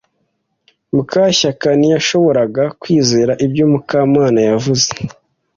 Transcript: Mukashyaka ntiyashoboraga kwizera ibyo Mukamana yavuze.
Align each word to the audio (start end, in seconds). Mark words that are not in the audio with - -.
Mukashyaka 0.95 1.67
ntiyashoboraga 1.79 2.63
kwizera 2.81 3.33
ibyo 3.45 3.63
Mukamana 3.71 4.39
yavuze. 4.49 4.89